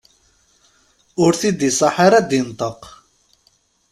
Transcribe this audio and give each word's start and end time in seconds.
Ur 1.23 1.31
t-id-iṣaḥ 1.39 1.95
ara 2.05 2.15
ad 2.19 2.25
d-inṭeq. 2.29 2.81